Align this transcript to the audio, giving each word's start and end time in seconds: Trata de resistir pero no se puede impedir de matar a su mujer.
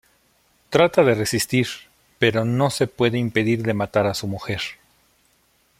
Trata 0.71 1.03
de 1.03 1.13
resistir 1.13 1.67
pero 2.17 2.43
no 2.43 2.71
se 2.71 2.87
puede 2.87 3.19
impedir 3.19 3.61
de 3.61 3.75
matar 3.75 4.07
a 4.07 4.15
su 4.15 4.25
mujer. 4.25 4.61